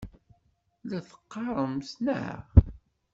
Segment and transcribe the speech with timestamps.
[0.89, 2.43] La t-teqqaremt, naɣ?